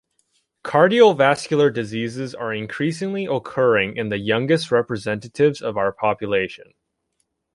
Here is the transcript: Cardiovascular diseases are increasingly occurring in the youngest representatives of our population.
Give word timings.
Cardiovascular 0.65 1.71
diseases 1.71 2.33
are 2.33 2.51
increasingly 2.51 3.27
occurring 3.27 3.95
in 3.97 4.09
the 4.09 4.17
youngest 4.17 4.71
representatives 4.71 5.61
of 5.61 5.77
our 5.77 5.91
population. 5.91 6.73